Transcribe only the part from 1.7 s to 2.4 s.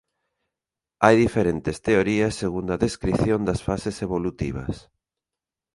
teorías